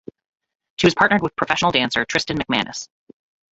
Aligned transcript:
She 0.79 0.87
was 0.87 0.95
partnered 0.95 1.21
with 1.21 1.35
professional 1.35 1.69
dancer 1.69 2.05
Tristan 2.05 2.39
MacManus. 2.39 2.87